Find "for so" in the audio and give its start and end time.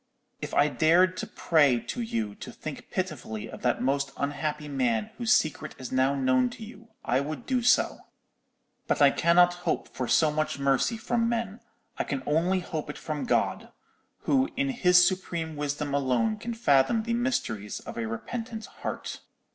9.89-10.31